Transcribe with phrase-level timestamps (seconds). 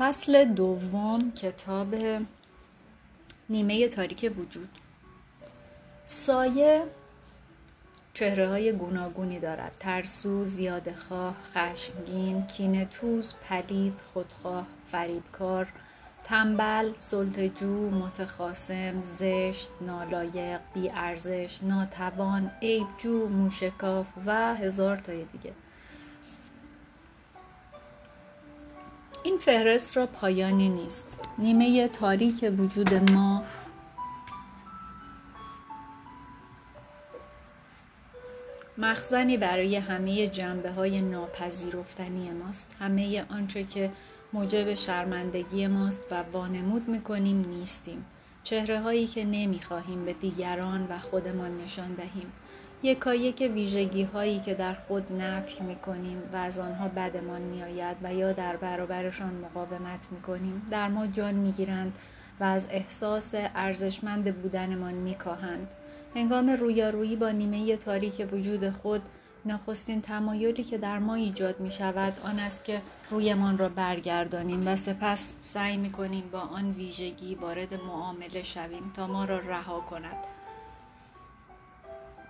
[0.00, 1.94] فصل دوم کتاب
[3.50, 4.68] نیمه تاریک وجود.
[6.04, 6.82] سایه
[8.14, 9.72] چهره های گوناگونی دارد.
[9.80, 15.68] ترسو، زیادخواه، خشمگین، کینتوز، پلید، خودخواه، فریبکار،
[16.24, 25.52] تنبل، سلطجو، متخاسم، زشت، نالایق، بیارزش، ناتوان، عیبجو، موشکاف و هزار تای دیگه.
[29.24, 31.20] این فهرست را پایانی نیست.
[31.38, 33.44] نیمه تاریک وجود ما.
[38.78, 42.76] مخزنی برای همه جنبه های ناپذیرفتنی ماست.
[42.80, 43.92] همه آنچه که
[44.32, 48.04] موجب شرمندگی ماست و وانمود می‌کنیم نیستیم.
[48.44, 52.32] چهره هایی که نمی‌خواهیم به دیگران و خودمان نشان دهیم.
[52.82, 57.96] یکایک ویژگی هایی که در خود نفی می کنیم و از آنها بدمان می آید
[58.02, 61.98] و یا در برابرشان مقاومت می کنیم در ما جان می گیرند
[62.40, 65.74] و از احساس ارزشمند بودنمان می کاهند.
[66.14, 69.02] هنگام رویارویی با نیمه تاریک وجود خود
[69.46, 74.76] نخستین تمایلی که در ما ایجاد می شود آن است که رویمان را برگردانیم و
[74.76, 80.39] سپس سعی می کنیم با آن ویژگی وارد معامله شویم تا ما را رها کند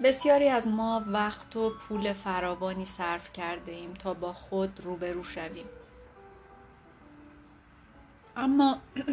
[0.03, 5.67] بسیاری از ما وقت و پول فراوانی صرف کرده ایم تا با خود روبرو شویم.
[8.37, 8.79] اما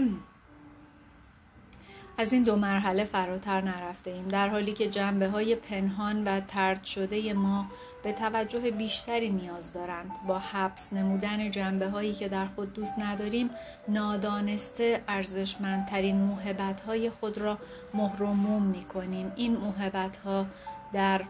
[2.19, 6.83] از این دو مرحله فراتر نرفته ایم در حالی که جنبه های پنهان و ترد
[6.83, 7.65] شده ما
[8.03, 10.11] به توجه بیشتری نیاز دارند.
[10.27, 13.49] با حبس نمودن جنبه هایی که در خود دوست نداریم
[13.87, 17.57] نادانسته ارزشمندترین موهبت های خود را
[17.93, 20.45] مهرموم می کنیم این موهبت ها
[20.93, 21.21] در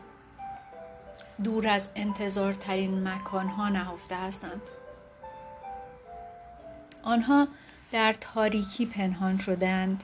[1.43, 4.61] دور از انتظارترین مکانها نهفته هستند.
[7.03, 7.47] آنها
[7.91, 10.03] در تاریکی پنهان شدند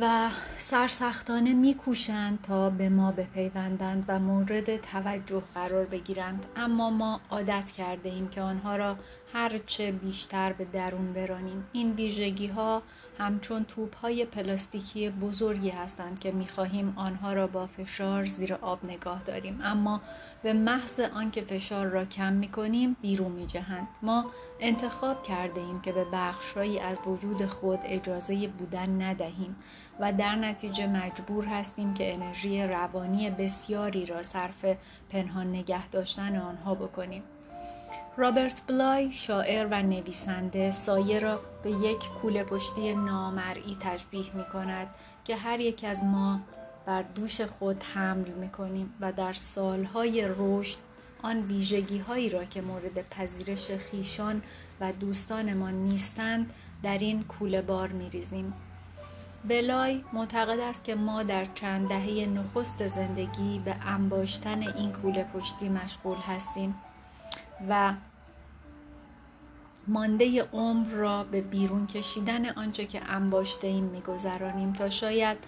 [0.00, 0.28] و
[0.58, 6.46] سرسختانه میکوشند تا به ما بپیوندند و مورد توجه قرار بگیرند.
[6.56, 8.96] اما ما عادت کرده ایم که آنها را
[9.32, 11.64] هرچه بیشتر به درون برانیم.
[11.72, 12.82] این ویژگی ها
[13.18, 19.22] همچون توپ های پلاستیکی بزرگی هستند که می‌خواهیم آنها را با فشار زیر آب نگاه
[19.22, 19.58] داریم.
[19.62, 20.00] اما
[20.42, 23.88] به محض آنکه فشار را کم می‌کنیم بیرون میجهند.
[24.02, 24.26] ما
[24.60, 29.56] انتخاب کرده ایم که به بخشهایی از وجود خود اجازه بودن ندهیم
[30.00, 34.64] و در نتیجه مجبور هستیم که انرژی روانی بسیاری را صرف
[35.10, 37.22] پنهان نگه داشتن آنها بکنیم.
[38.16, 44.86] رابرت بلای شاعر و نویسنده سایه را به یک کوله پشتی نامرئی تشبیه می کند
[45.24, 46.40] که هر یک از ما
[46.86, 50.78] بر دوش خود حمل می کنیم و در سالهای رشد
[51.22, 54.42] آن ویژگی هایی را که مورد پذیرش خیشان
[54.80, 58.52] و دوستانمان نیستند در این کوله بار می ریزیم.
[59.44, 65.68] بلای معتقد است که ما در چند دهه نخست زندگی به انباشتن این کوله پشتی
[65.68, 66.74] مشغول هستیم
[67.68, 67.94] و
[69.86, 75.38] مانده عمر را به بیرون کشیدن آنچه که انباشته ایم میگذرانیم تا شاید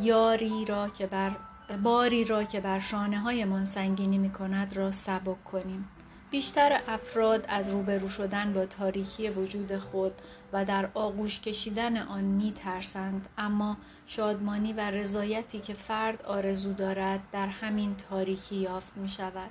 [0.00, 1.36] یاری را که بر
[1.82, 5.88] باری را که بر شانه های سنگینی می کند را سبک کنیم.
[6.30, 10.12] بیشتر افراد از روبرو شدن با تاریکی وجود خود
[10.52, 17.20] و در آغوش کشیدن آن می ترسند اما شادمانی و رضایتی که فرد آرزو دارد
[17.32, 19.50] در همین تاریکی یافت می شود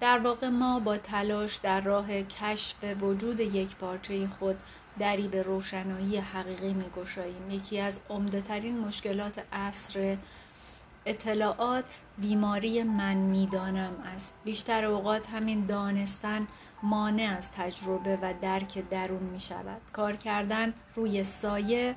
[0.00, 4.56] در واقع ما با تلاش در راه کشف وجود یک پارچه خود
[4.98, 7.50] دری به روشنایی حقیقی می گشاییم.
[7.50, 10.16] یکی از عمدهترین مشکلات عصر
[11.06, 16.46] اطلاعات بیماری من می‌دانم است بیشتر اوقات همین دانستن
[16.82, 21.96] مانع از تجربه و درک درون می شود کار کردن روی سایه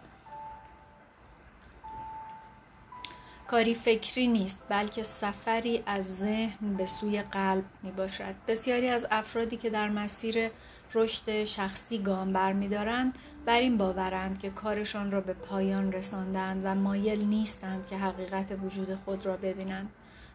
[3.50, 9.58] کاری فکری نیست بلکه سفری از ذهن به سوی قلب می باشد بسیاری از افرادی
[9.58, 10.50] که در مسیر
[10.94, 17.26] رشد شخصی گام برمیدارند بر این باورند که کارشان را به پایان رساندند و مایل
[17.26, 19.90] نیستند که حقیقت وجود خود را ببینند.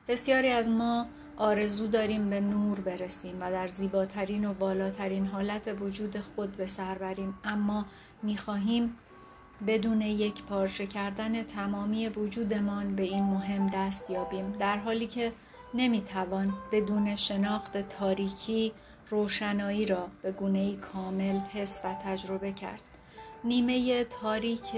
[0.09, 1.07] بسیاری از ما
[1.37, 6.95] آرزو داریم به نور برسیم و در زیباترین و بالاترین حالت وجود خود به سر
[6.99, 7.87] بریم اما
[8.23, 8.97] می‌خواهیم
[9.67, 15.33] بدون یک پارچه کردن تمامی وجودمان به این مهم دست یابیم در حالی که
[15.75, 18.73] نمی‌توان بدون شناخت تاریکی
[19.11, 22.81] روشنایی را به گونه کامل حس و تجربه کرد.
[23.45, 24.73] نیمه تاریک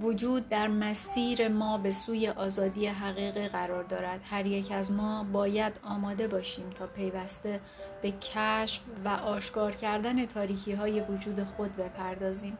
[0.00, 4.20] وجود در مسیر ما به سوی آزادی حقیقی قرار دارد.
[4.24, 7.60] هر یک از ما باید آماده باشیم تا پیوسته
[8.02, 12.58] به کشف و آشکار کردن تاریکی های وجود خود بپردازیم.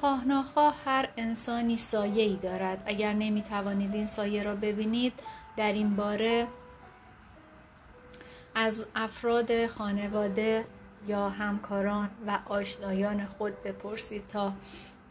[0.00, 2.82] خواه ناخواه هر انسانی سایه ای دارد.
[2.86, 5.12] اگر نمی توانید این سایه را ببینید
[5.56, 6.46] در این باره
[8.54, 10.64] از افراد خانواده
[11.08, 14.52] یا همکاران و آشنایان خود بپرسید تا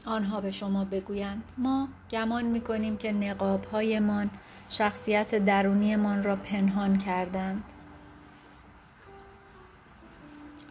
[0.05, 1.43] آنها به شما بگویند.
[1.57, 4.29] ما گمان می‌کنیم که نقاب هایمان
[4.69, 7.63] شخصیت درونیمان را پنهان کردند.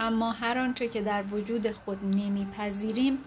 [0.00, 3.18] اما هر آنچه که در وجود خود نمیپذیریم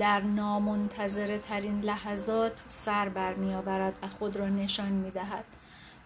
[0.00, 5.44] در نامنتظره ترین لحظات سر بر می آورد و خود را نشان می دهد.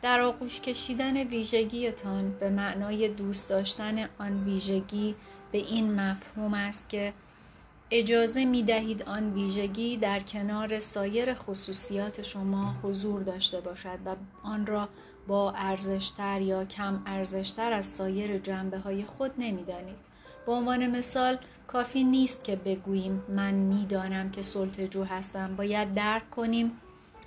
[0.03, 5.15] در آغوش کشیدن ویژگیتان به معنای دوست داشتن آن ویژگی
[5.53, 7.13] به این مفهوم است که
[7.91, 14.67] اجازه می دهید آن ویژگی در کنار سایر خصوصیات شما حضور داشته باشد و آن
[14.67, 14.89] را
[15.27, 19.97] با ارزشتر یا کم ارزشتر از سایر جنبه های خود نمی دانید.
[20.47, 25.57] به عنوان مثال کافی نیست که بگوییم من می‌دانم که سلطجو هستم.
[25.57, 26.73] باید درک کنیم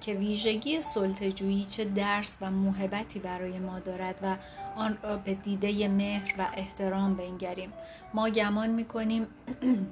[0.01, 4.35] که ویژگی سلطجویی چه درس و موهبتی برای ما دارد و
[4.75, 7.73] آن را به دیده مهر و احترام بنگریم.
[8.13, 9.27] ما گمان می‌کنیم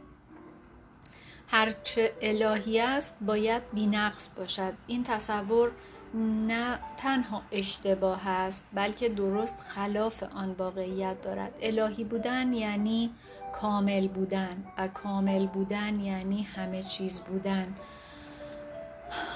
[1.48, 4.74] هرچه الهی است باید بینقص باشد.
[4.88, 5.72] این تصور
[6.18, 11.54] نه تنها اشتباه است بلکه درست خلاف آن واقعیت دارد.
[11.62, 13.12] الهی بودن یعنی
[13.54, 17.74] کامل بودن و کامل بودن یعنی همه چیز بودن.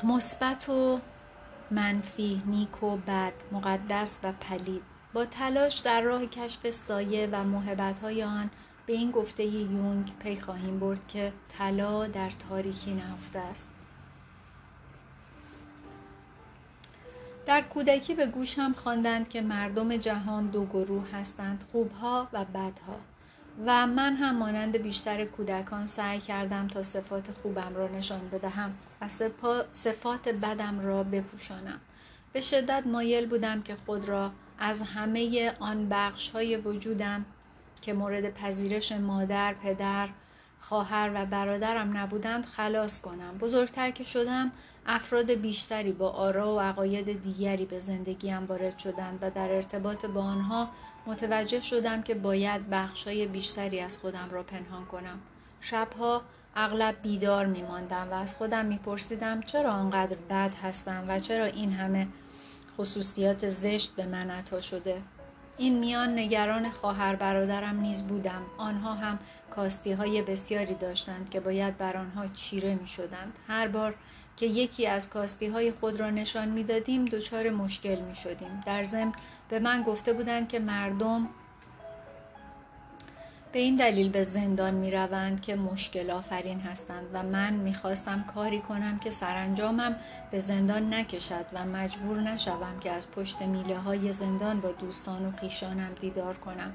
[0.03, 0.99] مثبت و
[1.71, 4.81] منفی نیک و بد مقدس و پلید.
[5.13, 8.49] با تلاش در راه کشف سایه و محبت های آن
[8.85, 13.69] به این گفته یونگ پی خواهیم برد که طلا در تاریکی نهفته است.
[17.49, 22.99] در کودکی به گوشم خواندند که مردم جهان دو گروه هستند خوبها و بدها.
[23.65, 29.07] و من هم مانند بیشتر کودکان سعی کردم تا صفات خوبم را نشان بدهم و
[29.71, 31.79] صفات بدم را بپوشانم.
[32.33, 37.25] به شدت مایل بودم که خود را از همه آن بخش های وجودم
[37.81, 40.09] که مورد پذیرش مادر، پدر،
[40.59, 43.37] خواهر و برادرم نبودند خلاص کنم.
[43.37, 44.51] بزرگتر که شدم
[44.85, 50.21] افراد بیشتری با آرا و عقاید دیگری به زندگیم وارد شدند و در ارتباط با
[50.21, 50.69] آنها
[51.07, 55.19] متوجه شدم که باید بخشای بیشتری از خودم را پنهان کنم.
[55.61, 56.21] شبها
[56.55, 61.45] اغلب بیدار می ماندم و از خودم می پرسیدم چرا آنقدر بد هستم و چرا
[61.45, 62.07] این همه
[62.77, 65.01] خصوصیات زشت به من عطا شده.
[65.59, 68.41] این میان نگران خواهر برادرم نیز بودم.
[68.57, 69.19] آنها هم
[69.51, 73.95] کاستی های بسیاری داشتند که باید بر آنها چیره می شدند هر بار
[74.37, 78.83] که یکی از کاستی های خود را نشان می دادیم دچار مشکل می شدیم در
[78.83, 79.11] ضمن
[79.49, 81.29] به من گفته بودند که مردم
[83.51, 88.25] به این دلیل به زندان می روند که مشکل آفرین هستند و من می خواستم
[88.35, 89.95] کاری کنم که سرانجامم
[90.31, 95.31] به زندان نکشد و مجبور نشوم که از پشت میله های زندان با دوستان و
[95.31, 96.73] خیشانم دیدار کنم.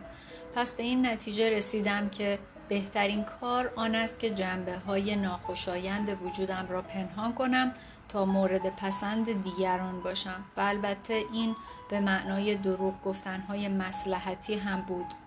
[0.55, 2.39] پس به این نتیجه رسیدم که
[2.69, 7.75] بهترین کار آن است که جنبه های ناخوشایند وجودم را پنهان کنم
[8.09, 11.57] تا مورد پسند دیگران باشم و البته این
[11.91, 15.24] به معنای دروغ گفتنهای مسلحتی هم بود.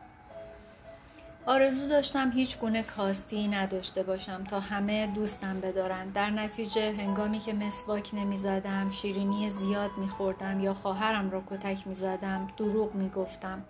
[1.50, 7.54] آرزو داشتم هیچ گونه کاستی نداشته باشم تا همه دوستم بدارند در نتیجه هنگامی که
[7.54, 13.10] مسواک نمی زدم شیرینی زیاد می خوردم یا خواهرم را کتک می زدم دروغ می
[13.10, 13.64] گفتم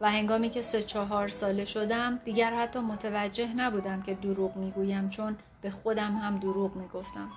[0.00, 5.08] و هنگامی که سه چهار ساله شدم دیگر حتی متوجه نبودم که دروغ می گویم
[5.08, 7.28] چون به خودم هم دروغ می گفتم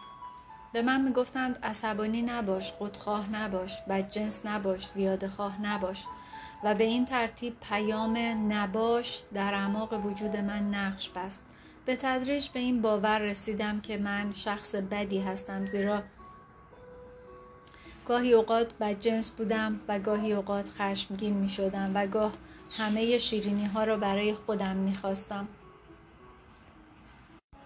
[0.74, 6.05] به من می گفتند عصبانی نباش خودخواه نباش بدجنس نباش زیاده خواه نباش.
[6.63, 8.18] و به این ترتیب پیام
[8.54, 11.42] نباش در اعماق وجود من نقش بست
[11.86, 16.04] به تدریج به این باور رسیدم که من شخص بدی هستم زیرا
[18.06, 22.34] گاهی اوقات بدجنس بودم و گاهی اوقات خشمگین می شدم و گاه
[22.78, 25.48] همه شیرینی ها را برای خودم می خواستم.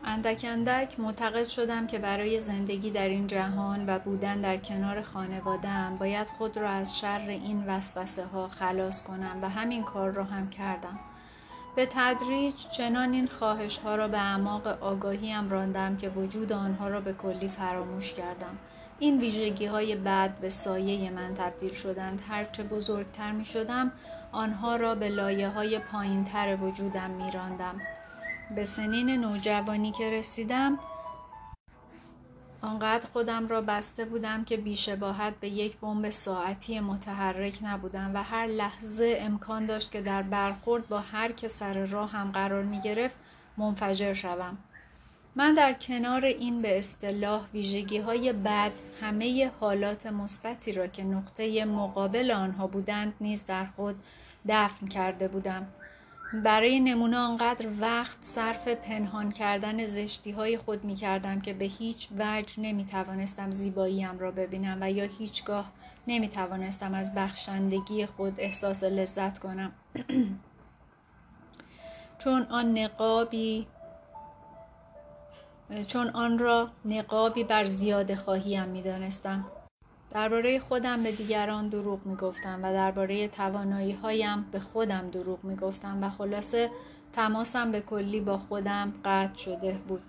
[0.06, 5.98] اندک اندک معتقد شدم که برای زندگی در این جهان و بودن در کنار خانوادم
[6.00, 10.50] باید خود را از شر این وسوسه ها خلاص کنم و همین کار را هم
[10.50, 11.00] کردم.
[11.76, 17.02] به تدریج چنان این خواهش ها را به اعماق آگاهیم راندم که وجود آنها را
[17.02, 18.58] به کلی فراموش کردم.
[19.00, 23.92] این ویژگی های بعد به سایه من تبدیل شدند هرچه بزرگتر می شدم
[24.32, 27.82] آنها را به لایه های پایین تر وجودم می راندم.
[28.56, 30.80] به سنین نوجوانی که رسیدم
[32.62, 38.48] آنقدر خودم را بسته بودم که بیشباهت به یک بمب ساعتی متحرک نبودم و هر
[38.48, 43.18] لحظه امکان داشت که در برخورد با هر که سر راه هم قرار می گرفت
[43.58, 44.58] منفجر شوم.
[45.36, 48.72] من در کنار این به اصطلاح ویژگی های بد
[49.02, 53.96] همه حالات مثبتی را که نقطه مقابل آنها بودند نیز در خود
[54.50, 55.68] دفن کرده بودم
[56.34, 62.10] برای نمونه آنقدر وقت صرف پنهان کردن زشتی های خود می کردم که به هیچ
[62.18, 65.72] وجه نمی توانستم زیباییم را ببینم و یا هیچگاه
[66.08, 69.72] نمی توانستم از بخشندگی خود احساس لذت کنم
[72.24, 73.68] چون آن نقابی
[75.88, 79.46] چون آن را نقابی بر زیاده خواهیم می دانستم.
[80.14, 85.56] درباره خودم به دیگران دروغ می گفتم و درباره توانایی هایم به خودم دروغ می
[85.56, 86.70] گفتم و خلاصه
[87.14, 90.02] تماسم به کلی با خودم قطع شده بود.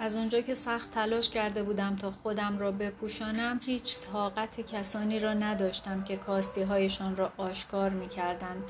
[0.00, 5.34] از اونجا که سخت تلاش کرده بودم تا خودم را بپوشانم هیچ طاقت کسانی را
[5.34, 8.62] نداشتم که کاستی هایشان را آشکار می کردند.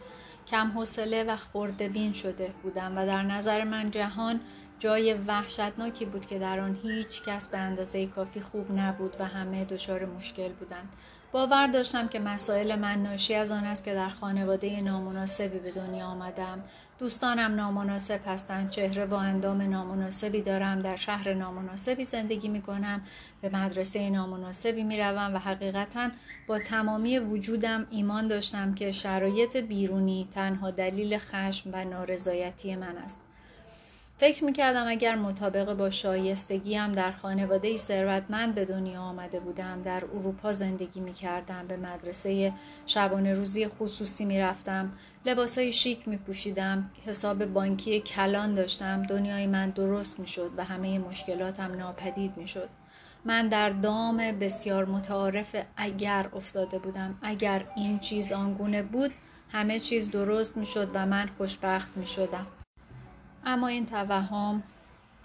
[0.46, 4.40] کم حوصله و خوردبین شده بودم و در نظر من جهان
[4.84, 9.64] جای وحشتناکی بود که در آن هیچ کس به اندازه کافی خوب نبود و همه
[9.64, 10.88] دچار مشکل بودند.
[11.32, 16.06] باور داشتم که مسائل من ناشی از آن است که در خانواده نامناسبی به دنیا
[16.06, 16.64] آمدم.
[16.98, 23.02] دوستانم نامناسب هستند، چهره با اندام نامناسبی دارم، در شهر نامناسبی زندگی می کنم،
[23.40, 26.10] به مدرسه نامناسبی می روم و حقیقتا
[26.46, 33.23] با تمامی وجودم ایمان داشتم که شرایط بیرونی تنها دلیل خشم و نارضایتی من است.
[34.18, 40.52] فکر می‌کردم اگر مطابق با شایستگیم در خانواده ثروتمند به دنیا آمده بودم در اروپا
[40.52, 42.52] زندگی می‌کردم به مدرسه
[42.86, 44.92] شبانه روزی خصوصی می‌رفتم
[45.26, 52.36] لباسهای شیک میپوشیدم حساب بانکی کلان داشتم دنیای من درست می‌شد و همه مشکلاتم ناپدید
[52.36, 52.68] می‌شد.
[53.24, 57.18] من در دام بسیار متعارف اگر افتاده بودم.
[57.22, 59.10] اگر این چیز آنگونه بود
[59.52, 62.46] همه چیز درست می‌شد و من خوشبخت می‌شدم.
[63.46, 64.62] اما این توهم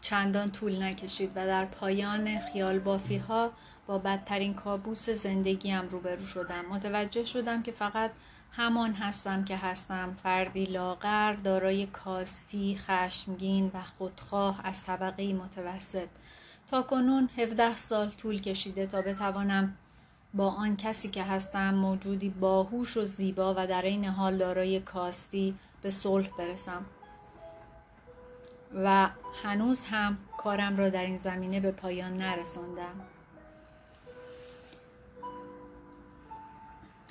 [0.01, 3.51] چندان طول نکشید و در پایان خیال بافی ها
[3.87, 6.65] با بدترین کابوس زندگیم روبرو شدم.
[6.69, 8.11] متوجه شدم که فقط
[8.51, 10.15] همان هستم که هستم.
[10.23, 16.07] فردی لاغر دارای کاستی خشمگین و خودخواه از طبقه متوسط.
[16.71, 19.77] تا کنون 17 سال طول کشیده تا بتوانم
[20.33, 25.55] با آن کسی که هستم موجودی باهوش و زیبا و در این حال دارای کاستی
[25.81, 26.85] به صلح برسم.
[28.75, 29.09] و
[29.43, 33.01] هنوز هم کارم را در این زمینه به پایان نرساندم.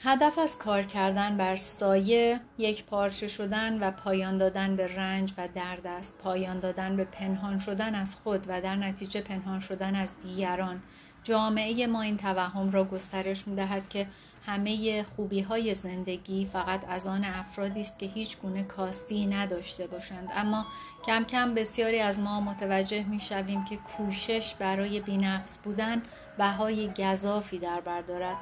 [0.02, 5.48] هدف از کار کردن بر سایه یک پارچه شدن و پایان دادن به رنج و
[5.54, 6.18] درد است.
[6.18, 10.82] پایان دادن به پنهان شدن از خود و در نتیجه پنهان شدن از دیگران.
[11.24, 14.06] جامعه ما این توهم را گسترش می دهد که
[14.46, 20.28] همه خوبی های زندگی فقط از آن افرادی است که هیچ گونه کاستی نداشته باشند
[20.34, 20.66] اما
[21.06, 26.02] کم کم بسیاری از ما متوجه می شویم که کوشش برای بینقص بودن
[26.38, 28.36] بهای گذافی در بر دارد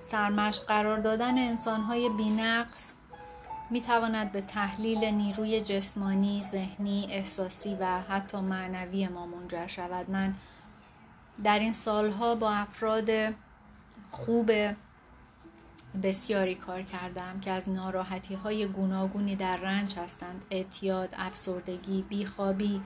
[0.00, 2.94] سرمشق قرار دادن انسانهای بینقص
[3.70, 10.10] می تواند به تحلیل نیروی جسمانی، ذهنی، احساسی و حتی معنوی ما منجر شود.
[10.10, 10.34] من
[11.44, 13.10] در این سالها با افراد
[14.10, 14.50] خوب
[16.02, 20.42] بسیاری کار کردم که از ناراحتی های گوناگونی در رنج هستند.
[20.50, 22.82] اعتیاد، افسردگی، بیخوابی،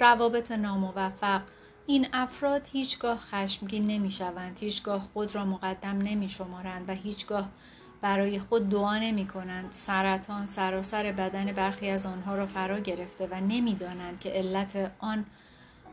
[0.00, 1.42] روابط ناموفق.
[1.86, 7.50] این افراد هیچگاه خشمگین نمی شوند هیچگاه خود را مقدم نمی شمارند و هیچگاه
[8.00, 13.34] برای خود دعا نمی کنند سرطان سراسر بدن برخی از آنها را فرا گرفته و
[13.34, 15.24] نمی‌دانند که علت آن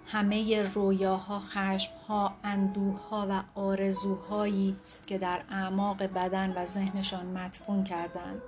[0.08, 8.42] همه رویاها، خشمها، اندوهها و آرزوهایی است که در اعماق بدن و ذهنشان مدفون کردند.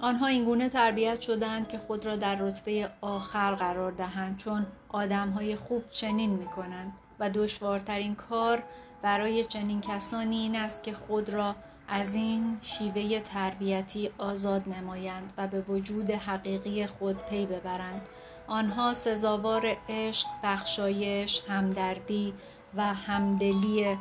[0.00, 5.84] آنها اینگونه تربیت شدند که خود را در رتبه آخر قرار دهند چون آدمهای خوب
[5.90, 8.62] چنین می کنند و دشوارترین کار
[9.02, 11.54] برای چنین کسانی این است که خود را
[11.88, 18.02] از این شیوه تربیتی آزاد نمایند و به وجود حقیقی خود پی ببرند
[18.46, 22.34] آنها سزاوار عشق، بخشایش، همدردی
[22.74, 23.98] و همدلی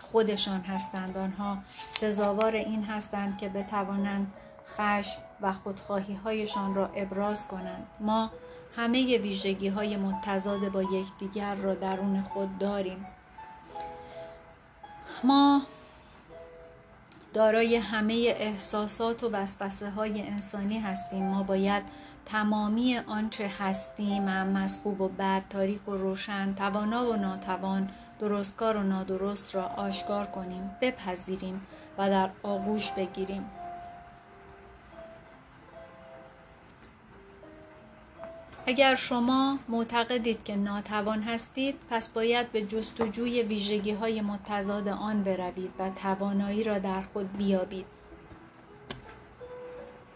[0.00, 1.18] خودشان هستند.
[1.18, 1.58] آنها
[1.90, 4.32] سزاوار این هستند که بتوانند
[4.76, 7.86] خشم و خودخواهی هایشان را ابراز کنند.
[8.00, 8.30] ما
[8.76, 13.06] همه ویژگی های متضاد با یکدیگر را درون خود داریم.
[15.24, 15.62] ما
[17.34, 21.24] دارای همه احساسات و وسوسه های انسانی هستیم.
[21.24, 21.82] ما باید
[22.26, 27.90] تمامی آنچه هستیم هم از خوب و بد تاریک و روشن توانا و ناتوان
[28.20, 31.66] درستکار و نادرست را آشکار کنیم بپذیریم
[31.98, 33.44] و در آغوش بگیریم.
[38.66, 45.70] اگر شما معتقدید که ناتوان هستید پس باید به جستجوی ویژگی های متضاد آن بروید
[45.78, 47.86] و توانایی را در خود بیابید.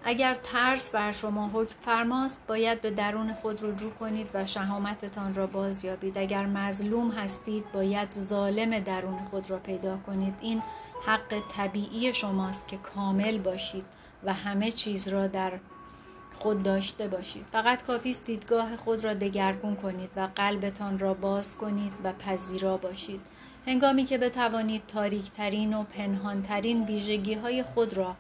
[0.09, 5.47] اگر ترس بر شما حکم فرماست باید به درون خود رجوع کنید و شهامتتان را
[5.47, 6.19] بازیابید.
[6.19, 10.35] اگر مظلوم هستید باید ظالم درون خود را پیدا کنید.
[10.41, 10.63] این
[11.07, 13.85] حق طبیعی شماست که کامل باشید
[14.25, 15.53] و همه چیز را در
[16.39, 17.45] خود داشته باشید.
[17.53, 22.77] فقط کافی است دیدگاه خود را دگرگون کنید و قلبتان را باز کنید و پذیرا
[22.77, 23.21] باشید.
[23.67, 28.17] هنگامی که بتوانید تاریکترین و پنهانترین ویژگی های خود را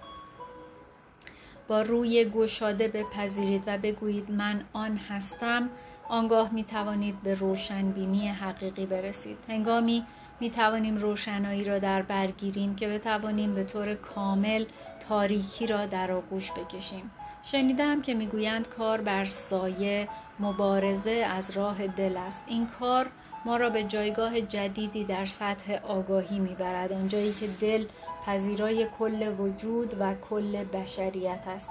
[1.68, 5.70] با روی گشاده بپذیرید و بگویید من آن هستم
[6.08, 9.38] آنگاه می توانید به روشنبینی حقیقی برسید.
[9.48, 10.04] هنگامی
[10.40, 14.64] می توانیم روشنایی را در برگیریم که بتوانیم به طور کامل
[15.08, 17.10] تاریکی را در آغوش بکشیم.
[17.42, 20.08] شنیدم که می‌گویند کار بر سایه
[20.40, 22.44] مبارزه از راه دل است.
[22.46, 23.10] این کار
[23.44, 27.86] ما را به جایگاه جدیدی در سطح آگاهی می‌برد آنجایی که دل
[28.26, 31.70] پذیرای کل وجود و کل بشریت است.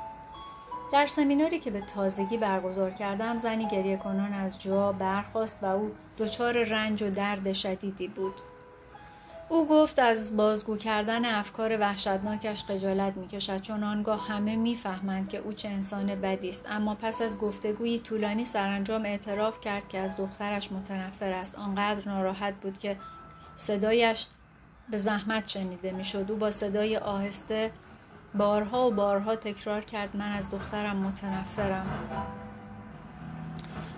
[0.91, 5.91] در سمیناری که به تازگی برگزار کردم زنی گریه کنان از جا برخواست و او
[6.17, 8.33] دچار رنج و درد شدیدی بود.
[9.49, 15.53] او گفت از بازگو کردن افکار وحشتناکش خجالت می‌کشد چون آنگاه همه می‌فهمند که او
[15.53, 16.65] چه انسان بدی است.
[16.69, 21.55] اما پس از گفتگویی طولانی سرانجام اعتراف کرد که از دخترش متنفر است.
[21.55, 22.97] آنقدر ناراحت بود که
[23.55, 24.27] صدایش
[24.89, 26.31] به زحمت شنیده می‌شد.
[26.31, 27.71] او با صدای آهسته
[28.35, 31.87] بارها و بارها تکرار کرد من از دخترم متنفرم.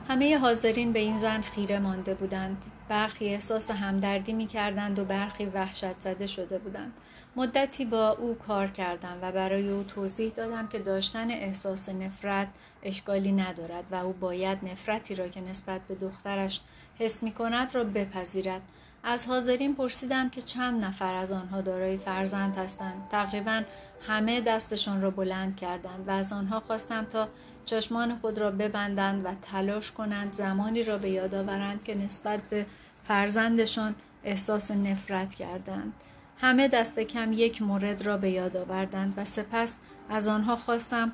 [0.10, 2.66] همه حاضرین به این زن خیره مانده بودند.
[2.90, 6.94] برخی احساس همدردی می کردند و برخی وحشت زده شده بودند.
[7.36, 12.48] مدتی با او کار کردم و برای او توضیح دادم که داشتن احساس نفرت
[12.84, 16.62] اشکالی ندارد و او باید نفرتی را که نسبت به دخترش
[17.00, 18.62] حس می کند را بپذیرد.
[19.04, 23.08] از حاضرین پرسیدم که چند نفر از آنها دارای فرزند هستند.
[23.12, 23.62] تقریبا
[24.08, 27.28] همه دستشان را بلند کردند و از آنها خواستم تا
[27.66, 32.66] چشمان خود را ببندند و تلاش کنند زمانی را به یاد آورند که نسبت به
[33.10, 35.94] فرزندشان احساس نفرت کردند.
[36.38, 39.78] همه دست کم یک مورد را به یاد آوردند و سپس
[40.10, 41.12] از آنها خواستم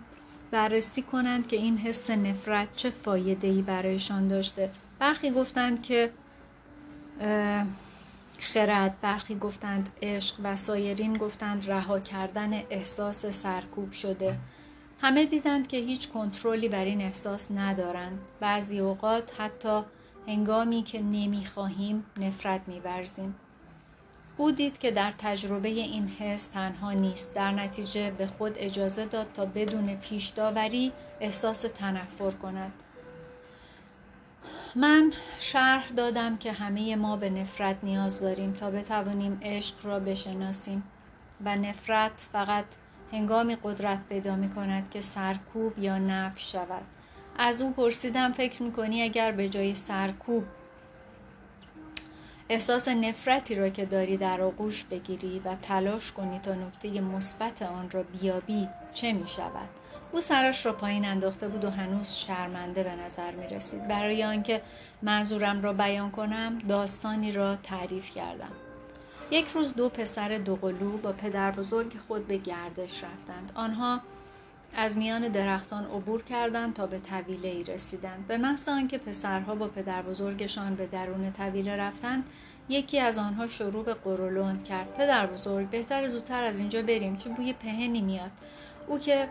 [0.51, 4.71] بررسی کنند که این حس نفرت چه فایده برایشان داشته.
[4.99, 6.11] برخی گفتند که
[8.39, 14.37] خرد برخی گفتند عشق و سایرین گفتند رها کردن احساس سرکوب شده.
[15.01, 18.19] همه دیدند که هیچ کنترلی بر این احساس ندارند.
[18.39, 19.81] بعضی اوقات حتی
[20.27, 23.35] هنگامی که نمی‌خواهیم نفرت میورزیم.
[24.37, 29.27] او دید که در تجربه این حس تنها نیست در نتیجه به خود اجازه داد
[29.33, 32.73] تا بدون پیش داوری احساس تنفر کند.
[34.75, 40.83] من شرح دادم که همه ما به نفرت نیاز داریم تا بتوانیم عشق را بشناسیم
[41.45, 42.65] و نفرت فقط
[43.11, 46.83] هنگامی قدرت پیدا می کند که سرکوب یا نف شود.
[47.37, 50.43] از او پرسیدم فکر می کنی اگر به جای سرکوب
[52.49, 57.89] احساس نفرتی را که داری در آغوش بگیری و تلاش کنی تا نکته مثبت آن
[57.89, 59.69] را بیابی چه می شود؟
[60.11, 64.61] او سرش را پایین انداخته بود و هنوز شرمنده به نظر می رسید برای آنکه
[65.01, 68.51] منظورم را بیان کنم داستانی را تعریف کردم.
[69.31, 73.51] یک روز دو پسر دوقلو با پدر بزرگ خود به گردش رفتند.
[73.55, 74.01] آنها
[74.75, 78.27] از میان درختان عبور کردند تا به طویله ای رسیدند.
[78.27, 82.23] به محض آنکه پسرها با پدر بزرگشان به درون طویله رفتند
[82.69, 84.93] یکی از آنها شروع به قرولند کرد.
[84.93, 88.31] پدر بزرگ بهتر زودتر از اینجا بریم چه بوی پهنی میاد.
[88.87, 89.27] او که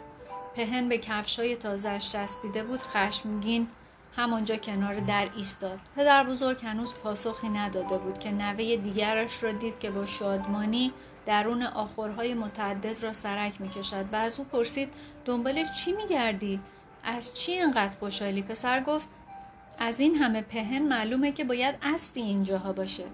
[0.54, 3.68] پهن به کفش های تازهش چسبیده بود خشمگین
[4.16, 5.78] همانجا کنار در ایستاد.
[5.96, 10.92] پدر بزرگ هنوز پاسخی نداده بود که نوه دیگرش را دید که با شادمانی
[11.26, 14.88] درون آخرهای متعدد را سرک می کشد و از او پرسید
[15.24, 16.60] دنبال چی می گردی؟
[17.04, 19.08] از چی انقدر خوشحالی؟ پسر گفت
[19.78, 23.04] از این همه پهن معلومه که باید اسبی اینجاها باشه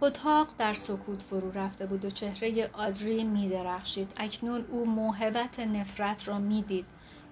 [0.00, 4.12] اتاق در سکوت فرو رفته بود و چهره آدری می درخشید.
[4.16, 6.86] اکنون او موهبت نفرت را می‌دید.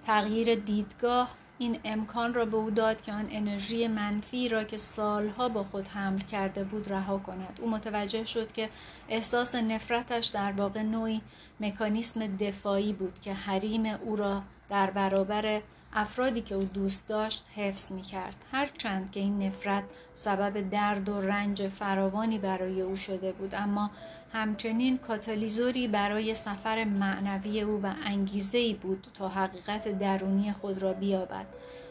[0.05, 5.49] تغییر دیدگاه این امکان را به او داد که آن انرژی منفی را که سالها
[5.49, 7.59] با خود حمل کرده بود رها کند.
[7.61, 8.69] او متوجه شد که
[9.09, 11.21] احساس نفرتش در واقع نوعی
[11.59, 15.61] مکانیسم دفاعی بود که حریم او را در برابر
[15.93, 18.35] افرادی که او دوست داشت حفظ می کرد.
[18.51, 23.91] هرچند که این نفرت سبب درد و رنج فراوانی برای او شده بود اما
[24.33, 31.45] همچنین کاتالیزوری برای سفر معنوی او و انگیزه بود تا حقیقت درونی خود را بیابد.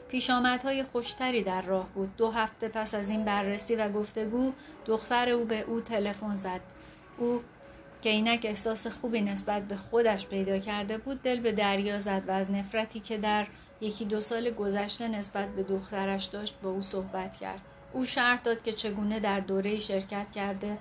[0.09, 2.17] پیشامدهای خوشتری در راه بود.
[2.17, 4.53] دو هفته پس از این بررسی و گفتگو
[4.87, 6.61] دختر او به او تلفن زد.
[7.19, 7.41] او
[8.03, 12.31] که اینک احساس خوبی نسبت به خودش پیدا کرده بود دل به دریا زد و
[12.31, 13.47] از نفرتی که در
[13.81, 17.61] یکی دو سال گذشته نسبت به دخترش داشت با او صحبت کرد
[17.93, 20.79] او شرح داد که چگونه در دوره شرکت کرده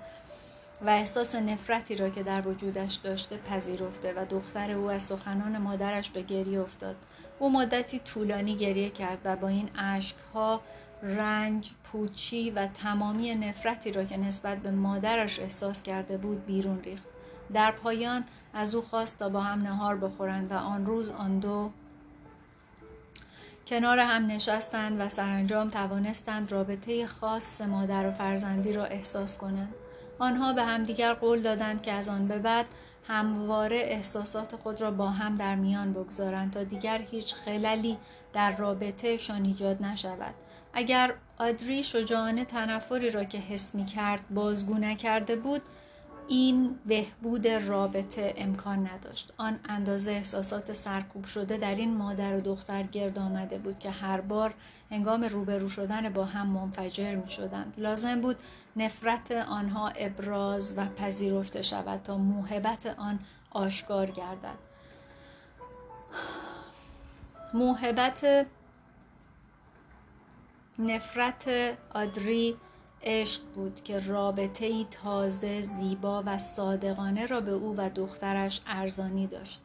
[0.82, 6.10] و احساس نفرتی را که در وجودش داشته پذیرفته و دختر او از سخنان مادرش
[6.10, 6.96] به گریه افتاد
[7.38, 10.60] او مدتی طولانی گریه کرد و با این اشکها
[11.02, 17.08] رنج، پوچی و تمامی نفرتی را که نسبت به مادرش احساس کرده بود بیرون ریخت.
[17.52, 21.70] در پایان از او خواست تا با هم نهار بخورند و آن روز آن دو
[23.70, 29.74] کنار هم نشستند و سرانجام توانستند رابطه خاص مادر و فرزندی را احساس کنند.
[30.18, 32.66] آنها به همدیگر قول دادند که از آن به بعد
[33.08, 37.98] همواره احساسات خود را با هم در میان بگذارند تا دیگر هیچ خللی
[38.32, 40.34] در رابطهشان ایجاد نشود.
[40.72, 45.62] اگر آدری شجاعانه تنفری را که حس می کرد بازگو نکرده بود
[46.30, 49.32] این بهبود رابطه امکان نداشت.
[49.38, 54.20] آن اندازه احساسات سرکوب شده در این مادر و دختر گرد آمده بود که هر
[54.20, 54.54] بار
[54.90, 58.36] هنگام روبرو شدن با هم منفجر می شدند لازم بود
[58.76, 63.18] نفرت آنها ابراز و پذیرفته شود تا موهبت آن
[63.50, 64.58] آشکار گردد.
[67.54, 68.46] موهبت
[70.78, 71.48] نفرت
[71.94, 72.56] آدری
[73.02, 79.26] عشق بود که رابطه ای تازه زیبا و صادقانه را به او و دخترش ارزانی
[79.26, 79.60] داشت.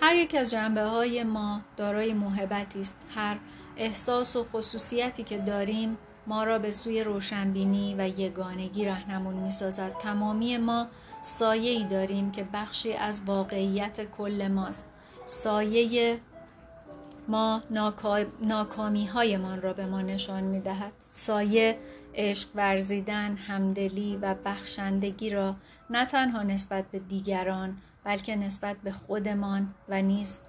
[0.00, 2.98] هر یک از جنبه های ما دارای محبتی است.
[3.14, 3.38] هر
[3.76, 9.92] احساس و خصوصیتی که داریم ما را به سوی روشنبینی و یگانگی رهنمون می سازد
[9.92, 10.86] تمامی ما
[11.22, 14.90] سایه ای داریم که بخشی از واقعیت کل ماست.
[15.26, 16.18] سایه
[17.28, 17.62] ما
[18.42, 20.92] ناکامی هایمان را به ما نشان می دهد.
[21.10, 21.78] سایه
[22.14, 25.56] عشق ورزیدن، همدلی و بخشندگی را
[25.90, 30.40] نه تنها نسبت به دیگران بلکه نسبت به خودمان و نیز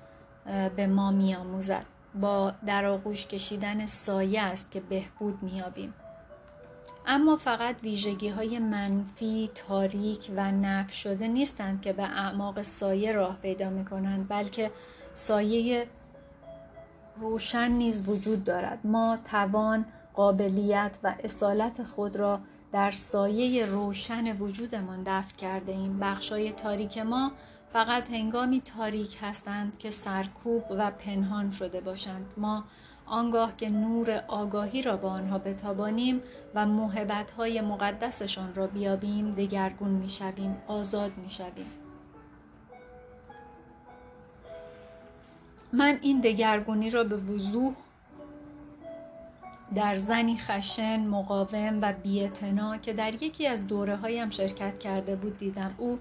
[0.75, 1.85] به ما می آموزد.
[2.21, 5.93] با در آغوش کشیدن سایه است که بهبود میابیم
[7.05, 13.37] اما فقط ویژگی های منفی، تاریک و نف شده نیستند که به اعماق سایه راه
[13.41, 14.71] پیدا می کنند بلکه
[15.13, 15.87] سایه
[17.17, 18.79] روشن نیز وجود دارد.
[18.83, 22.39] ما توان قابلیت و اصالت خود را
[22.71, 27.31] در سایه روشن وجودمان دفع کرده ایم بخشای تاریک ما
[27.73, 32.33] فقط هنگامی تاریک هستند که سرکوب و پنهان شده باشند.
[32.37, 32.63] ما
[33.05, 36.21] آنگاه که نور آگاهی را با آنها بتابانیم
[36.55, 41.82] و موهبت های مقدسشان را بیابیم دگرگون می‌شویم آزاد می‌شویم.
[45.73, 47.73] من این دگرگونی را به وضوح
[49.75, 55.37] در زنی خشن، مقاوم و بیعتنا که در یکی از دوره هایم شرکت کرده بود
[55.37, 55.75] دیدم.
[55.77, 55.99] او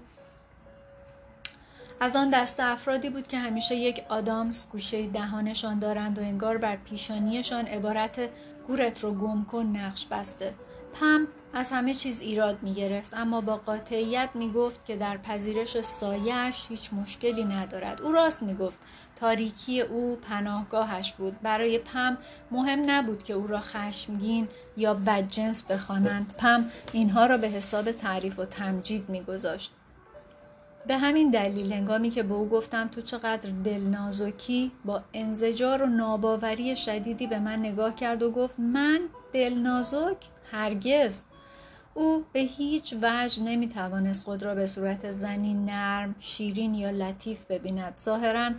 [1.99, 6.75] از آن دسته افرادی بود که همیشه یک آدامس گوشه دهانشان دارند و انگار بر
[6.75, 8.29] پیشانیشان عبارت
[8.67, 10.53] گورت رو گم کن نقش بسته.
[10.93, 15.81] پم از همه چیز ایراد می گرفت اما با قاطعیت می گفت که در پذیرش
[15.81, 18.01] سایش هیچ مشکلی ندارد.
[18.01, 18.79] او راست می گفت
[19.15, 21.41] تاریکی او پناهگاهش بود.
[21.41, 22.17] برای پم
[22.51, 24.47] مهم نبود که او را خشمگین
[24.77, 26.33] یا بدجنس بخوانند.
[26.37, 29.71] پم اینها را به حساب تعریف و تمجید میگذاشت.
[30.87, 36.75] به همین دلیل هنگامی که به او گفتم تو چقدر دلنازکی با انزجار و ناباوری
[36.75, 38.99] شدیدی به من نگاه کرد و گفت من
[39.33, 40.17] دلنازک
[40.51, 41.23] هرگز؟
[41.93, 47.45] او به هیچ وجه نمی توانست خود را به صورت زنی نرم، شیرین یا لطیف
[47.45, 47.97] ببیند.
[47.97, 48.51] ظاهرا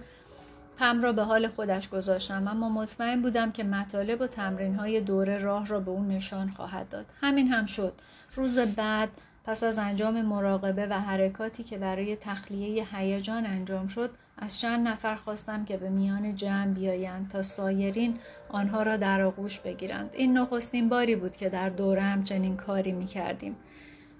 [0.78, 5.38] پم را به حال خودش گذاشتم اما مطمئن بودم که مطالب و تمرین های دوره
[5.38, 7.06] راه را به او نشان خواهد داد.
[7.20, 7.92] همین هم شد.
[8.36, 9.08] روز بعد
[9.44, 15.14] پس از انجام مراقبه و حرکاتی که برای تخلیه هیجان انجام شد از چند نفر
[15.14, 20.88] خواستم که به میان جمع بیایند تا سایرین آنها را در آغوش بگیرند این نخستین
[20.88, 23.56] باری بود که در دوره همچنین کاری می کردیم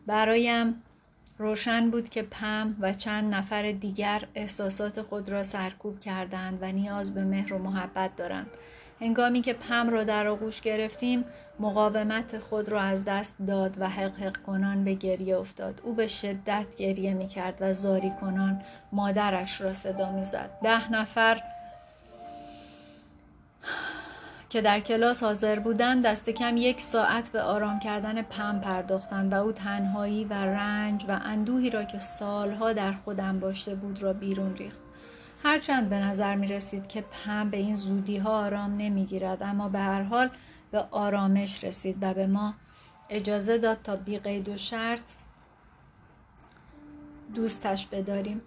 [0.07, 0.83] برایم
[1.39, 7.15] روشن بود که پم و چند نفر دیگر احساسات خود را سرکوب کردند و نیاز
[7.15, 8.51] به مهر و محبت دارند.
[9.01, 11.25] هنگامی که پم را در آغوش گرفتیم
[11.61, 15.81] مقاومت خود را از دست داد و حق حق کنان به گریه افتاد.
[15.85, 20.93] او به شدت گریه می کرد و زاری کنان مادرش را صدا می زد ده
[20.93, 21.41] نفر
[24.55, 29.37] که در کلاس حاضر بودند دست کم یک ساعت به آرام کردن پم پرداختند و
[29.37, 34.57] او تنهایی و رنج و اندوهی را که سالها در خودم باشته بود را بیرون
[34.57, 34.81] ریخت.
[35.43, 39.69] هرچند به نظر می رسید که پم به این زودی ها آرام نمی گیرد اما
[39.69, 40.31] به هر حال
[40.71, 42.55] به آرامش رسید و به ما
[43.11, 45.15] اجازه داد تا بی قید و شرط
[47.35, 48.43] دوستش بداریم.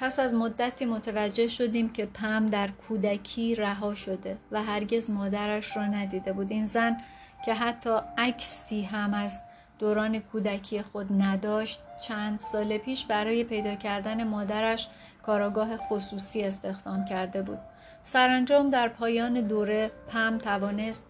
[0.00, 5.86] پس از مدتی متوجه شدیم که پم در کودکی رها شده و هرگز مادرش را
[5.86, 6.50] ندیده بود.
[6.50, 6.96] این زن
[7.44, 9.42] که حتی عکسی هم از
[9.78, 14.88] دوران کودکی خود نداشت چند سال پیش برای پیدا کردن مادرش
[15.22, 17.58] کاراگاه خصوصی استخدام کرده بود.
[18.02, 21.06] سرانجام در پایان دوره پم توانست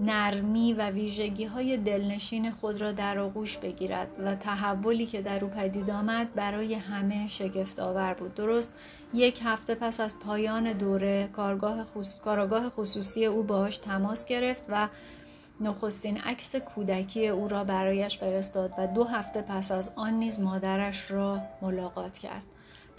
[0.00, 5.50] نرمی و ویژگی های دلنشین خود را در آغوش بگیرد و تحولی که در او
[5.50, 8.34] پدید آمد برای همه شگفت آور بود.
[8.34, 8.74] درست
[9.14, 12.20] یک هفته پس از پایان دوره کارگاه خصوص...
[12.20, 14.88] کارگاه خصوصی او باش تماس گرفت و
[15.60, 21.10] نخستین عکس کودکی او را برایش فرستاد و دو هفته پس از آن نیز مادرش
[21.10, 22.42] را ملاقات کرد.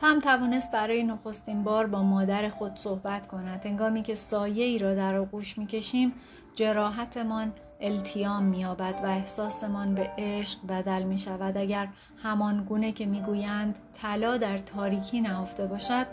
[0.02, 3.66] پم توانست برای نخستین بار با مادر خود صحبت کند.
[3.66, 6.14] هنگامی که سایه ای را در آغوش می‌کشیم
[6.56, 11.88] جراحتمان التیام مییابد و احساسمان به عشق بدل می شود اگر
[12.24, 16.08] همان گونه که می‌گویند طلا در تاریکی نهفته باشد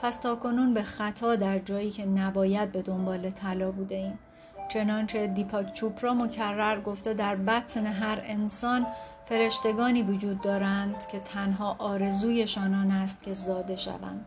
[0.00, 4.18] پس تا کنون به خطا در جایی که نباید به دنبال طلا بوده ایم.
[4.68, 8.86] چنانچه دیپاک چوپرا مکرر گفته در بطن هر انسان
[9.26, 14.26] فرشتگانی وجود دارند که تنها آرزویشان آن است که زاده شوند.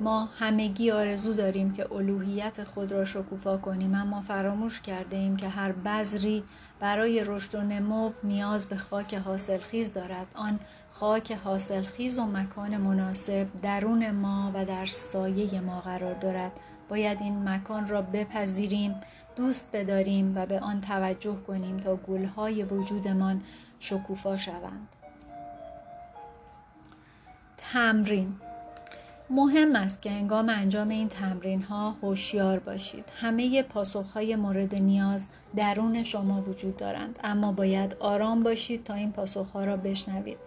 [0.00, 5.48] ما همگی آرزو داریم که الوهیت خود را شکوفا کنیم اما فراموش کرده ایم که
[5.48, 6.44] هر بذری
[6.80, 10.26] برای رشد و نمو نیاز به خاک حاصلخیز دارد.
[10.34, 10.60] آن
[10.92, 16.52] خاک حاصلخیز و مکان مناسب درون ما و در سایه ما قرار دارد.
[16.88, 18.94] باید این مکان را بپذیریم
[19.36, 23.42] دوست بداریم و به آن توجه کنیم تا گلهای وجودمان
[23.78, 24.88] شکوفا شوند
[27.56, 28.36] تمرین
[29.30, 33.04] مهم است که انگام انجام این تمرین ها هوشیار باشید.
[33.20, 39.12] همه پاسخ های مورد نیاز درون شما وجود دارند اما باید آرام باشید تا این
[39.12, 40.38] پاسخ ها را بشنوید.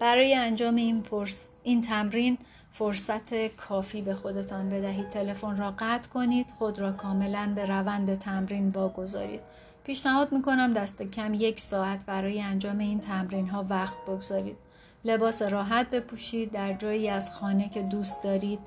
[0.00, 1.50] برای انجام این, فرس...
[1.62, 2.38] این تمرین
[2.72, 5.08] فرصت کافی به خودتان بدهید.
[5.08, 6.46] تلفن را قطع کنید.
[6.58, 9.40] خود را کاملا به روند تمرین واگذارید.
[9.84, 14.56] پیشنهاد می‌کنم دست کم یک ساعت برای انجام این تمرین ها وقت بگذارید.
[15.04, 18.58] لباس راحت بپوشید در جایی از خانه که دوست دارید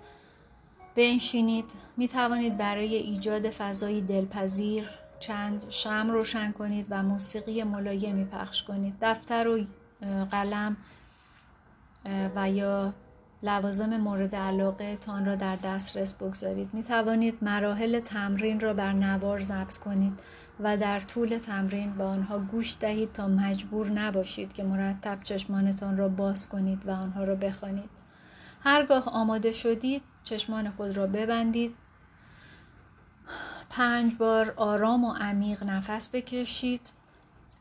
[0.95, 1.65] بنشینید
[1.97, 4.89] می توانید برای ایجاد فضایی دلپذیر
[5.19, 9.65] چند شم روشن کنید و موسیقی ملایمی پخش کنید دفتر و
[10.31, 10.77] قلم
[12.35, 12.93] و یا
[13.43, 16.73] لوازم مورد علاقه تان را در دسترس بگذارید.
[16.73, 20.19] می توانید مراحل تمرین را بر نوار ضبط کنید
[20.59, 26.09] و در طول تمرین به آنها گوش دهید تا مجبور نباشید که مرتب چشمانتان را
[26.09, 27.89] باز کنید و آنها را بخوانید.
[28.63, 31.75] هرگاه آماده شدید چشمان خود را ببندید.
[33.69, 36.91] پنج بار آرام و عمیق نفس بکشید.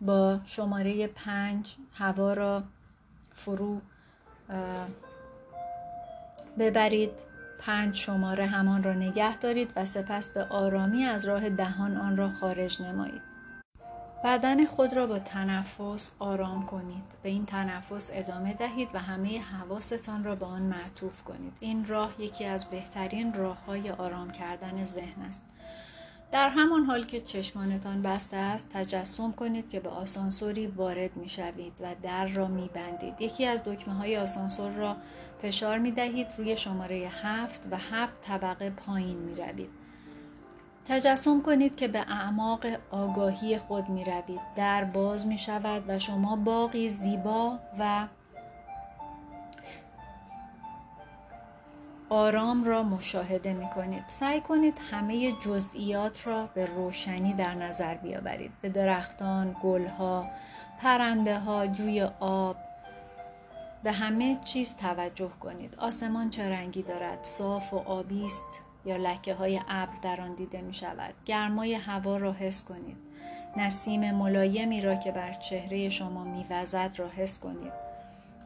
[0.01, 2.63] با شماره پنج هوا را
[3.33, 3.81] فرو
[6.59, 7.11] ببرید
[7.59, 12.31] پنج شماره همان را نگه دارید و سپس به آرامی از راه دهان آن را
[12.31, 13.31] خارج نمایید.
[14.25, 17.05] بدن خود را با تنفس آرام کنید.
[17.23, 21.53] به این تنفس ادامه دهید و همه حواستان را به آن معطوف کنید.
[21.61, 25.43] این راه یکی از بهترین راه های آرام کردن ذهن است.
[26.33, 31.73] در همان حال که چشمانتان بسته است تجسم کنید که به آسانسوری وارد می شوید
[31.81, 33.21] و در را می بندید.
[33.21, 34.97] یکی از دکمه های آسانسور را
[35.43, 39.71] فشار می دهید روی شماره هفت و هفت طبقه پایین می روید.
[40.85, 44.41] تجسم کنید که به اعماق آگاهی خود می روید.
[44.57, 48.07] در باز می شود و شما باقی زیبا و
[52.11, 54.05] آرام را مشاهده می کنید.
[54.07, 58.53] سعی کنید همه جزئیات را به روشنی در نظر بیاورید.
[58.61, 60.27] به درختان، گلها،
[60.81, 62.57] پرنده ها، جوی آب،
[63.83, 65.75] به همه چیز توجه کنید.
[65.79, 70.61] آسمان چه رنگی دارد؟ صاف و آبی است یا لکه های ابر در آن دیده
[70.61, 71.15] می شود.
[71.25, 72.97] گرمای هوا را حس کنید.
[73.57, 77.90] نسیم ملایمی را که بر چهره شما میوزد را حس کنید.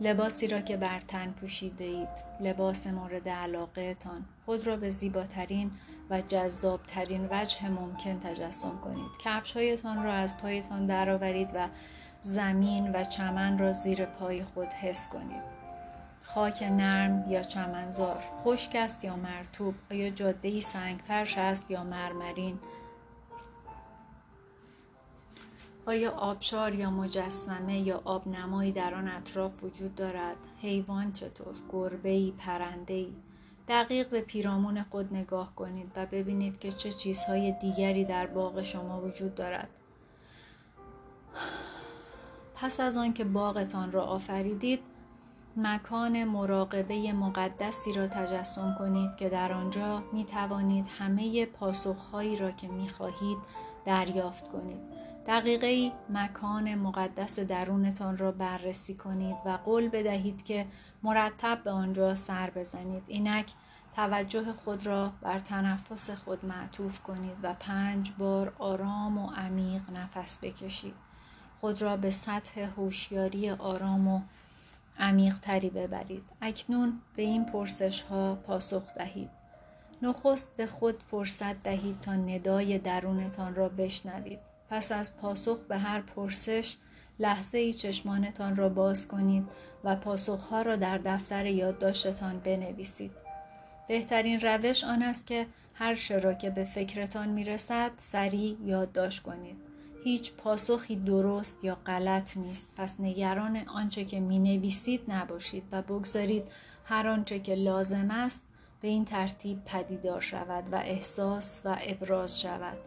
[0.01, 2.09] لباسی را که بر تن پوشیده اید.
[2.41, 5.71] لباس مورد علاقه تان خود را به زیباترین
[6.11, 9.11] و جذابترین وجه ممکن تجسم کنید.
[9.25, 11.69] کفش هایتان را از پایتان درآورید و
[12.21, 15.55] زمین و چمن را زیر پای خود حس کنید.
[16.23, 18.23] خاک نرم یا چمنزار.
[18.45, 22.59] خشک است یا مرتوب آیا جاده سنگ فرش است یا مرمرین؟
[25.87, 33.07] آیا آبشار یا مجسمه یا آبنمایی در آن اطراف وجود دارد؟ حیوان چطور؟ گربه پرنده
[33.69, 39.01] دقیق به پیرامون خود نگاه کنید و ببینید که چه چیزهای دیگری در باغ شما
[39.01, 39.69] وجود دارد.
[42.55, 44.81] پس از آنکه باغتان را آفریدید
[45.57, 52.69] مکان مراقبه مقدسی را تجسم کنید که در آنجا می توانید همه پاسخهایی را که
[52.69, 53.39] می خواهید
[53.85, 54.81] دریافت کنید.
[55.27, 60.67] دقیقه مکان مقدس درونتان را بررسی کنید و قول بدهید که
[61.03, 63.03] مرتب به آنجا سر بزنید.
[63.07, 63.53] اینک
[63.97, 70.39] توجه خود را بر تنفس خود معطوف کنید و پنج بار آرام و عمیق نفس
[70.43, 70.95] بکشید.
[71.61, 74.21] خود را به سطح هوشیاری آرام و
[74.99, 76.33] عمیق تری ببرید.
[76.41, 79.31] اکنون به این پرسش ها پاسخ دهید.
[80.03, 84.54] نخست به خود فرصت دهید تا ندای درونتان را بشنوید.
[84.71, 86.77] پس از پاسخ به هر پرسش
[87.19, 89.49] لحظه ای چشمانتان را باز کنید
[89.85, 93.11] و پاسخها را در دفتر یادداشتتان بنویسید.
[93.89, 99.57] بهترین روش آن است که هر را که به فکرتان می‌رسد سریع یادداشت کنید.
[100.05, 106.45] هیچ پاسخی درست یا غلط نیست پس نگران آنچه که می نویسید نباشید و بگذارید
[106.85, 108.43] هر آنچه که لازم است
[108.81, 112.79] به این ترتیب پدیدار شود و احساس و ابراز شود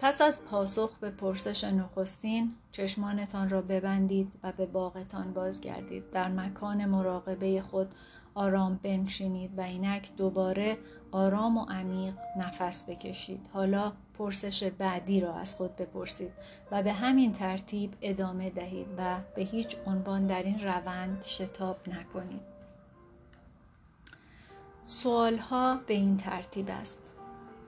[0.00, 6.10] پس از پاسخ به پرسش نخستین چشمانتان را ببندید و به باغتان بازگردید.
[6.10, 7.94] در مکان مراقبه خود
[8.34, 10.78] آرام بنشینید و اینک دوباره
[11.12, 13.48] آرام و عمیق نفس بکشید.
[13.52, 16.32] حالا پرسش بعدی را از خود بپرسید
[16.70, 22.58] و به همین ترتیب ادامه دهید و به هیچ عنوان در این روند شتاب نکنید.
[24.84, 27.17] سوالها به این ترتیب است.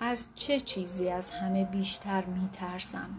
[0.00, 3.10] از چه چیزی از همه بیشتر می ترسم؟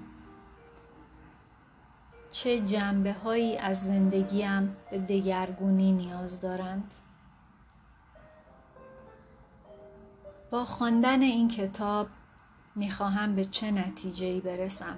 [2.32, 6.94] چه جنبه هایی از زندگیم به دگرگونی نیاز دارند؟
[10.52, 12.08] با خواندن این کتاب
[12.76, 14.98] می‌خواهم به چه نتیجه برسم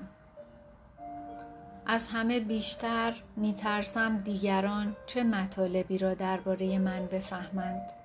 [1.86, 8.03] از همه بیشتر میترسم دیگران چه مطالبی را درباره من بفهمند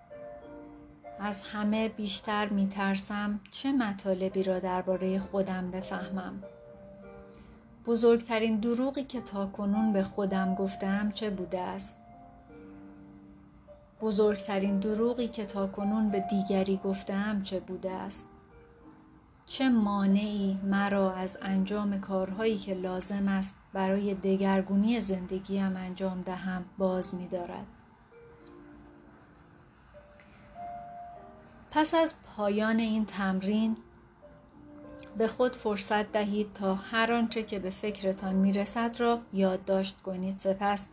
[1.20, 6.42] از همه بیشتر میترسم چه مطالبی را درباره خودم بفهمم.
[7.86, 11.98] بزرگترین دروغی که تا کنون به خودم گفتم چه بوده است؟
[14.00, 18.26] بزرگترین دروغی که تا کنون به دیگری گفتم چه بوده است؟
[19.46, 27.14] چه مانعی مرا از انجام کارهایی که لازم است برای دگرگونی زندگیم انجام دهم باز
[27.14, 27.28] می
[31.70, 33.76] پس از پایان این تمرین
[35.18, 40.38] به خود فرصت دهید تا هر آنچه که به فکرتان می‌رسد را یادداشت کنید.
[40.38, 40.88] سپس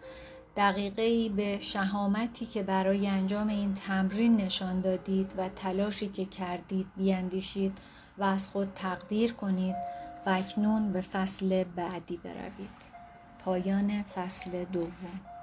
[0.57, 7.77] دقیقه به شهامتی که برای انجام این تمرین نشان دادید و تلاشی که کردید بیاندیشید
[8.17, 9.75] و از خود تقدیر کنید
[10.25, 12.85] و اکنون به فصل بعدی بروید.
[13.39, 15.34] پایان فصل دوم.